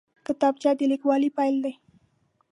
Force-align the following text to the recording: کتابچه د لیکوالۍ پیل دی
کتابچه 0.27 0.71
د 0.77 0.81
لیکوالۍ 0.91 1.29
پیل 1.37 1.55
دی 1.63 1.73